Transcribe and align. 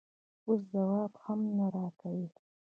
اوس 0.47 0.61
ځواب 0.71 1.11
هم 1.23 1.39
نه 1.57 1.65
راکوې؟ 1.75 2.25